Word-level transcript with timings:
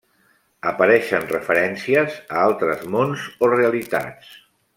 Apareixen 0.69 1.27
referències 1.31 2.15
a 2.17 2.41
altres 2.47 2.83
mons 2.97 3.27
o 3.45 3.51
realitats. 3.53 4.35